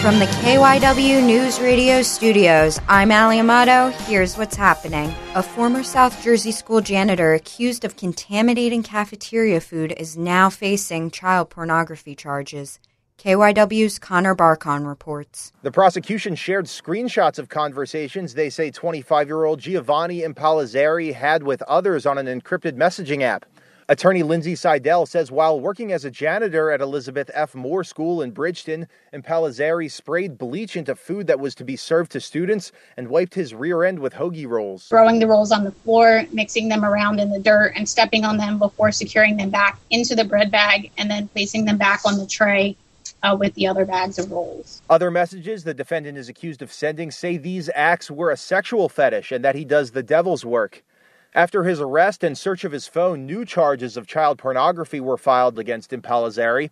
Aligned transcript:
From 0.00 0.18
the 0.18 0.24
KYW 0.24 1.22
News 1.22 1.60
Radio 1.60 2.00
studios, 2.00 2.80
I'm 2.88 3.12
Ali 3.12 3.38
Amato. 3.38 3.90
Here's 4.06 4.38
what's 4.38 4.56
happening. 4.56 5.14
A 5.34 5.42
former 5.42 5.82
South 5.82 6.22
Jersey 6.24 6.52
school 6.52 6.80
janitor 6.80 7.34
accused 7.34 7.84
of 7.84 7.98
contaminating 7.98 8.82
cafeteria 8.82 9.60
food 9.60 9.92
is 9.98 10.16
now 10.16 10.48
facing 10.48 11.10
child 11.10 11.50
pornography 11.50 12.14
charges. 12.14 12.80
KYW's 13.18 13.98
Connor 13.98 14.34
Barcon 14.34 14.86
reports. 14.86 15.52
The 15.60 15.70
prosecution 15.70 16.34
shared 16.34 16.64
screenshots 16.64 17.38
of 17.38 17.50
conversations 17.50 18.32
they 18.32 18.48
say 18.48 18.70
25 18.70 19.28
year 19.28 19.44
old 19.44 19.60
Giovanni 19.60 20.22
Impellizzeri 20.22 21.12
had 21.12 21.42
with 21.42 21.60
others 21.68 22.06
on 22.06 22.16
an 22.16 22.24
encrypted 22.24 22.72
messaging 22.72 23.20
app. 23.20 23.44
Attorney 23.90 24.22
Lindsay 24.22 24.54
Seidel 24.54 25.04
says 25.04 25.32
while 25.32 25.58
working 25.58 25.90
as 25.90 26.04
a 26.04 26.12
janitor 26.12 26.70
at 26.70 26.80
Elizabeth 26.80 27.28
F. 27.34 27.56
Moore 27.56 27.82
School 27.82 28.22
in 28.22 28.30
Bridgeton, 28.30 28.86
Impellizzeri 29.12 29.90
sprayed 29.90 30.38
bleach 30.38 30.76
into 30.76 30.94
food 30.94 31.26
that 31.26 31.40
was 31.40 31.56
to 31.56 31.64
be 31.64 31.74
served 31.74 32.12
to 32.12 32.20
students 32.20 32.70
and 32.96 33.08
wiped 33.08 33.34
his 33.34 33.52
rear 33.52 33.82
end 33.82 33.98
with 33.98 34.14
hoagie 34.14 34.46
rolls. 34.46 34.86
Throwing 34.86 35.18
the 35.18 35.26
rolls 35.26 35.50
on 35.50 35.64
the 35.64 35.72
floor, 35.72 36.24
mixing 36.32 36.68
them 36.68 36.84
around 36.84 37.18
in 37.18 37.30
the 37.30 37.40
dirt, 37.40 37.72
and 37.74 37.88
stepping 37.88 38.24
on 38.24 38.36
them 38.36 38.60
before 38.60 38.92
securing 38.92 39.36
them 39.36 39.50
back 39.50 39.76
into 39.90 40.14
the 40.14 40.24
bread 40.24 40.52
bag 40.52 40.92
and 40.96 41.10
then 41.10 41.26
placing 41.26 41.64
them 41.64 41.76
back 41.76 42.02
on 42.06 42.16
the 42.16 42.28
tray 42.28 42.76
uh, 43.24 43.36
with 43.36 43.52
the 43.54 43.66
other 43.66 43.84
bags 43.84 44.20
of 44.20 44.30
rolls. 44.30 44.82
Other 44.88 45.10
messages 45.10 45.64
the 45.64 45.74
defendant 45.74 46.16
is 46.16 46.28
accused 46.28 46.62
of 46.62 46.72
sending 46.72 47.10
say 47.10 47.38
these 47.38 47.68
acts 47.74 48.08
were 48.08 48.30
a 48.30 48.36
sexual 48.36 48.88
fetish 48.88 49.32
and 49.32 49.44
that 49.44 49.56
he 49.56 49.64
does 49.64 49.90
the 49.90 50.04
devil's 50.04 50.44
work. 50.44 50.84
After 51.32 51.62
his 51.62 51.80
arrest 51.80 52.24
and 52.24 52.36
search 52.36 52.64
of 52.64 52.72
his 52.72 52.88
phone, 52.88 53.24
new 53.24 53.44
charges 53.44 53.96
of 53.96 54.08
child 54.08 54.36
pornography 54.36 54.98
were 54.98 55.16
filed 55.16 55.60
against 55.60 55.92
Impellizzeri. 55.92 56.70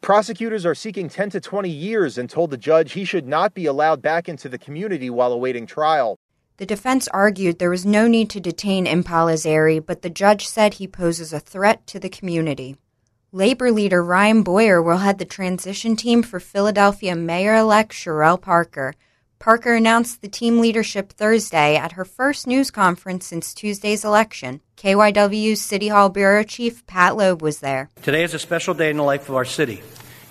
Prosecutors 0.00 0.66
are 0.66 0.74
seeking 0.74 1.08
10 1.08 1.30
to 1.30 1.40
20 1.40 1.70
years 1.70 2.18
and 2.18 2.28
told 2.28 2.50
the 2.50 2.56
judge 2.56 2.92
he 2.92 3.04
should 3.04 3.28
not 3.28 3.54
be 3.54 3.66
allowed 3.66 4.02
back 4.02 4.28
into 4.28 4.48
the 4.48 4.58
community 4.58 5.10
while 5.10 5.32
awaiting 5.32 5.64
trial. 5.64 6.18
The 6.56 6.66
defense 6.66 7.06
argued 7.08 7.60
there 7.60 7.70
was 7.70 7.86
no 7.86 8.08
need 8.08 8.30
to 8.30 8.40
detain 8.40 8.84
Impellizzeri, 8.84 9.78
but 9.86 10.02
the 10.02 10.10
judge 10.10 10.48
said 10.48 10.74
he 10.74 10.88
poses 10.88 11.32
a 11.32 11.38
threat 11.38 11.86
to 11.86 12.00
the 12.00 12.08
community. 12.08 12.76
Labor 13.30 13.70
leader 13.70 14.02
Ryan 14.02 14.42
Boyer 14.42 14.82
will 14.82 14.98
head 14.98 15.18
the 15.18 15.24
transition 15.24 15.94
team 15.94 16.24
for 16.24 16.40
Philadelphia 16.40 17.14
Mayor 17.14 17.54
elect 17.54 17.92
Cherelle 17.92 18.40
Parker. 18.40 18.92
Parker 19.40 19.74
announced 19.74 20.20
the 20.20 20.28
team 20.28 20.60
leadership 20.60 21.14
Thursday 21.14 21.74
at 21.74 21.92
her 21.92 22.04
first 22.04 22.46
news 22.46 22.70
conference 22.70 23.26
since 23.26 23.54
Tuesday's 23.54 24.04
election. 24.04 24.60
KYW's 24.76 25.62
City 25.62 25.88
Hall 25.88 26.10
Bureau 26.10 26.42
Chief 26.42 26.86
Pat 26.86 27.16
Loeb 27.16 27.40
was 27.40 27.60
there. 27.60 27.88
Today 28.02 28.22
is 28.22 28.34
a 28.34 28.38
special 28.38 28.74
day 28.74 28.90
in 28.90 28.98
the 28.98 29.02
life 29.02 29.30
of 29.30 29.34
our 29.34 29.46
city. 29.46 29.80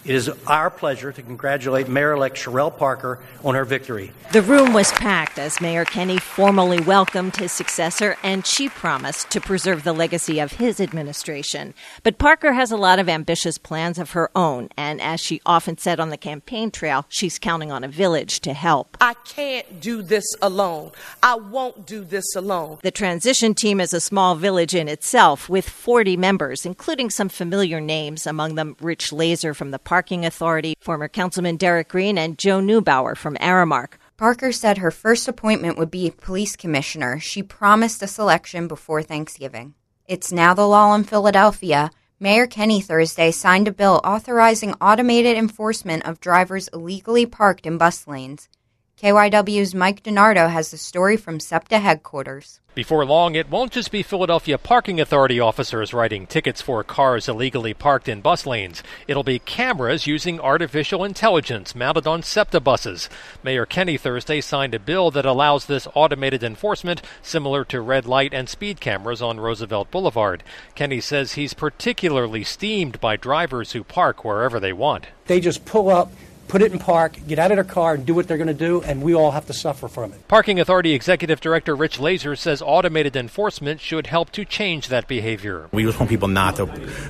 It 0.10 0.16
is 0.16 0.32
our 0.48 0.72
pleasure 0.72 1.12
to 1.12 1.22
congratulate 1.22 1.88
Mayor 1.88 2.14
elect 2.14 2.36
Cherelle 2.36 2.76
Parker 2.76 3.20
on 3.44 3.54
her 3.54 3.64
victory. 3.64 4.12
The 4.32 4.42
room 4.42 4.74
was 4.74 4.92
packed 4.94 5.38
as 5.38 5.62
Mayor 5.62 5.86
Kenney 5.86 6.18
formally 6.18 6.80
welcomed 6.80 7.36
his 7.36 7.52
successor, 7.52 8.18
and 8.24 8.44
she 8.44 8.70
promised 8.70 9.30
to 9.30 9.40
preserve 9.40 9.84
the 9.84 9.94
legacy 9.94 10.40
of 10.40 10.54
his 10.54 10.80
administration. 10.80 11.76
But 12.02 12.18
Parker 12.18 12.54
has 12.54 12.72
a 12.72 12.78
lot 12.78 12.98
of 12.98 13.08
ambitious 13.08 13.60
plans 13.60 14.00
of 14.00 14.14
her 14.14 14.32
own, 14.36 14.70
and 14.76 15.00
as 15.00 15.20
she 15.20 15.42
often 15.46 15.78
said 15.78 16.00
on 16.00 16.10
the 16.10 16.18
campaign 16.18 16.72
trail, 16.72 17.06
she's 17.08 17.38
counting 17.38 17.72
on 17.72 17.84
a 17.84 17.88
village 17.88 18.40
to 18.40 18.54
help. 18.54 18.98
I 19.00 19.14
can't 19.14 19.80
do 19.80 20.02
this 20.02 20.26
alone. 20.42 20.90
I 21.22 21.36
won't 21.36 21.86
do 21.86 22.04
this 22.04 22.36
alone. 22.36 22.80
The 22.82 22.90
transition 22.90 23.54
team 23.54 23.80
is 23.80 23.94
a 23.94 24.02
small 24.02 24.34
village 24.34 24.74
in 24.74 24.88
itself 24.88 25.50
with 25.50 25.70
40 25.70 26.18
members, 26.18 26.66
including 26.66 27.12
some 27.12 27.30
familiar 27.30 27.80
names, 27.80 28.26
among 28.26 28.56
them 28.56 28.76
Rich 28.82 29.12
Lazer 29.12 29.56
from 29.56 29.70
the 29.70 29.78
Parking 30.00 30.26
Authority, 30.26 30.76
former 30.80 31.10
Councilman 31.10 31.58
Derek 31.58 31.90
Green, 31.90 32.18
and 32.18 32.38
Joe 32.38 32.62
Neubauer 32.62 33.18
from 33.18 33.36
Aramark. 33.36 33.96
Parker 34.16 34.54
said 34.54 34.78
her 34.78 34.92
first 34.92 35.28
appointment 35.28 35.78
would 35.78 35.92
be 35.92 36.10
police 36.10 36.56
commissioner. 36.56 37.20
She 37.20 37.44
promised 37.44 38.02
a 38.02 38.08
selection 38.08 38.70
before 38.70 39.04
Thanksgiving. 39.04 39.74
It's 40.08 40.32
now 40.32 40.54
the 40.54 40.66
law 40.66 40.96
in 40.96 41.04
Philadelphia. 41.04 41.92
Mayor 42.18 42.48
Kenney 42.48 42.80
Thursday 42.80 43.30
signed 43.30 43.68
a 43.68 43.74
bill 43.74 44.00
authorizing 44.06 44.74
automated 44.80 45.38
enforcement 45.38 46.08
of 46.08 46.22
drivers 46.22 46.70
illegally 46.70 47.26
parked 47.26 47.66
in 47.66 47.78
bus 47.78 48.08
lanes. 48.08 48.48
KYW's 49.02 49.74
Mike 49.74 50.04
DiNardo 50.04 50.50
has 50.50 50.72
the 50.72 50.78
story 50.78 51.16
from 51.16 51.40
SEPTA 51.40 51.80
headquarters. 51.80 52.60
Before 52.76 53.06
long, 53.06 53.34
it 53.34 53.50
won't 53.50 53.72
just 53.72 53.94
be 53.94 54.04
Philadelphia 54.04 54.58
Parking 54.58 55.00
Authority 55.00 55.40
officers 55.40 55.94
writing 55.94 56.28
tickets 56.28 56.62
for 56.62 56.84
cars 56.84 57.30
illegally 57.30 57.74
parked 57.74 58.10
in 58.10 58.20
bus 58.20 58.46
lanes. 58.46 58.84
It'll 59.08 59.24
be 59.24 59.40
cameras 59.40 60.06
using 60.06 60.42
artificial 60.42 61.06
intelligence 61.06 61.74
mounted 61.74 62.08
on 62.08 62.24
SEPTA 62.24 62.60
buses. 62.60 63.10
Mayor 63.42 63.66
Kenney 63.66 63.96
Thursday 63.96 64.42
signed 64.42 64.76
a 64.76 64.80
bill 64.80 65.12
that 65.12 65.26
allows 65.26 65.68
this 65.68 65.88
automated 65.94 66.44
enforcement 66.44 67.02
similar 67.22 67.64
to 67.66 67.80
red 67.80 68.06
light 68.06 68.34
and 68.34 68.50
speed 68.50 68.82
cameras 68.82 69.22
on 69.22 69.40
Roosevelt 69.40 69.90
Boulevard. 69.92 70.44
Kenney 70.76 71.00
says 71.00 71.34
he's 71.34 71.54
particularly 71.54 72.44
steamed 72.44 73.00
by 73.00 73.16
drivers 73.16 73.72
who 73.72 73.86
park 73.86 74.26
wherever 74.26 74.60
they 74.60 74.74
want. 74.74 75.08
They 75.28 75.40
just 75.40 75.64
pull 75.64 75.90
up 75.90 76.12
put 76.50 76.64
it 76.64 76.74
in 76.74 76.80
park, 76.80 77.16
get 77.28 77.40
out 77.40 77.52
of 77.52 77.58
their 77.58 77.64
car, 77.64 77.94
and 77.94 78.06
do 78.06 78.14
what 78.14 78.28
they're 78.28 78.38
going 78.38 78.48
to 78.48 78.54
do, 78.54 78.82
and 78.82 79.02
we 79.02 79.14
all 79.14 79.32
have 79.32 79.46
to 79.46 79.54
suffer 79.54 79.88
from 79.88 80.12
it. 80.12 80.28
Parking 80.28 80.60
Authority 80.60 80.94
Executive 80.94 81.40
Director 81.40 81.76
Rich 81.76 82.00
Lazer 82.00 82.38
says 82.38 82.62
automated 82.62 83.16
enforcement 83.16 83.80
should 83.80 84.08
help 84.08 84.32
to 84.32 84.44
change 84.44 84.90
that 84.90 85.08
behavior. 85.08 85.70
We 85.72 85.84
just 85.84 86.00
want 86.00 86.10
people 86.10 86.28
not 86.28 86.56
to 86.58 86.66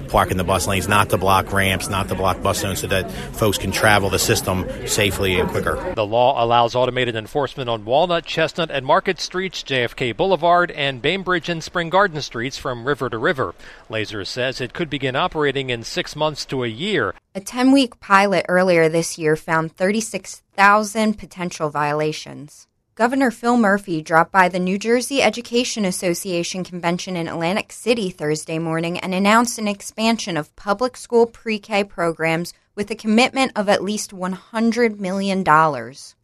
park 0.09 0.29
in 0.29 0.37
the 0.37 0.43
bus 0.43 0.67
lanes, 0.67 0.87
not 0.87 1.09
to 1.11 1.17
block 1.17 1.51
ramps, 1.53 1.89
not 1.89 2.09
to 2.09 2.15
block 2.15 2.43
bus 2.43 2.59
zones, 2.59 2.79
so 2.79 2.87
that 2.87 3.09
folks 3.11 3.57
can 3.57 3.71
travel 3.71 4.09
the 4.09 4.19
system 4.19 4.67
safely 4.85 5.39
and 5.39 5.49
quicker. 5.49 5.93
The 5.95 6.05
law 6.05 6.43
allows 6.43 6.75
automated 6.75 7.15
enforcement 7.15 7.69
on 7.69 7.85
Walnut, 7.85 8.25
Chestnut, 8.25 8.69
and 8.69 8.85
Market 8.85 9.19
Streets, 9.19 9.63
JFK 9.63 10.15
Boulevard, 10.15 10.69
and 10.71 11.01
Bainbridge 11.01 11.47
and 11.47 11.63
Spring 11.63 11.89
Garden 11.89 12.21
Streets 12.21 12.57
from 12.57 12.85
river 12.85 13.09
to 13.09 13.17
river. 13.17 13.55
Lazer 13.89 14.27
says 14.27 14.59
it 14.59 14.73
could 14.73 14.89
begin 14.89 15.15
operating 15.15 15.69
in 15.69 15.83
six 15.83 16.13
months 16.15 16.43
to 16.45 16.65
a 16.65 16.67
year. 16.67 17.15
A 17.35 17.39
10 17.39 17.71
week 17.71 17.99
pilot 17.99 18.47
earlier 18.49 18.89
this 18.89 19.19
year 19.19 19.35
found 19.35 19.75
36,000 19.75 21.13
potential 21.13 21.69
violations. 21.69 22.65
Governor 22.95 23.29
Phil 23.29 23.55
Murphy 23.55 24.01
dropped 24.01 24.31
by 24.31 24.49
the 24.49 24.57
New 24.57 24.79
Jersey 24.79 25.21
Education 25.21 25.85
Association 25.85 26.63
convention 26.63 27.15
in 27.15 27.27
Atlantic 27.27 27.71
City 27.71 28.09
Thursday 28.09 28.57
morning 28.57 28.97
and 28.97 29.13
announced 29.13 29.59
an 29.59 29.67
expansion 29.67 30.37
of 30.37 30.55
public 30.55 30.97
school 30.97 31.27
pre 31.27 31.59
K 31.59 31.83
programs 31.83 32.51
with 32.73 32.89
a 32.89 32.95
commitment 32.95 33.51
of 33.55 33.69
at 33.69 33.83
least 33.83 34.09
$100 34.09 34.99
million. 34.99 35.43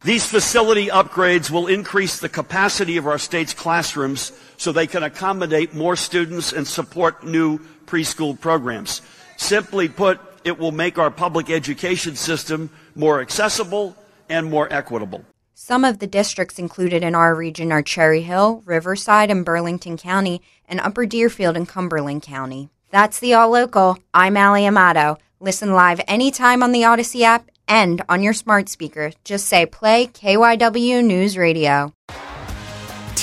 These 0.02 0.26
facility 0.26 0.88
upgrades 0.88 1.52
will 1.52 1.68
increase 1.68 2.18
the 2.18 2.28
capacity 2.28 2.96
of 2.96 3.06
our 3.06 3.18
state's 3.18 3.54
classrooms 3.54 4.32
so 4.56 4.72
they 4.72 4.88
can 4.88 5.04
accommodate 5.04 5.72
more 5.72 5.94
students 5.94 6.52
and 6.52 6.66
support 6.66 7.24
new 7.24 7.60
preschool 7.86 8.38
programs. 8.40 9.02
Simply 9.36 9.88
put, 9.88 10.18
it 10.46 10.60
will 10.60 10.70
make 10.70 10.96
our 10.96 11.10
public 11.10 11.50
education 11.50 12.14
system 12.14 12.70
more 12.94 13.20
accessible 13.20 13.96
and 14.28 14.48
more 14.48 14.72
equitable. 14.72 15.24
Some 15.54 15.84
of 15.84 15.98
the 15.98 16.06
districts 16.06 16.58
included 16.58 17.02
in 17.02 17.16
our 17.16 17.34
region 17.34 17.72
are 17.72 17.82
Cherry 17.82 18.22
Hill, 18.22 18.62
Riverside, 18.64 19.28
and 19.28 19.44
Burlington 19.44 19.96
County, 19.96 20.40
and 20.68 20.78
Upper 20.78 21.04
Deerfield 21.04 21.56
and 21.56 21.68
Cumberland 21.68 22.22
County. 22.22 22.68
That's 22.90 23.18
the 23.18 23.34
All 23.34 23.50
Local. 23.50 23.98
I'm 24.14 24.36
Ali 24.36 24.66
Amato. 24.66 25.18
Listen 25.40 25.72
live 25.72 26.00
anytime 26.06 26.62
on 26.62 26.70
the 26.70 26.82
Audacy 26.82 27.22
app 27.22 27.50
and 27.66 28.02
on 28.08 28.22
your 28.22 28.32
smart 28.32 28.68
speaker. 28.68 29.10
Just 29.24 29.46
say 29.46 29.66
play 29.66 30.06
KYW 30.06 31.04
News 31.04 31.36
Radio. 31.36 31.92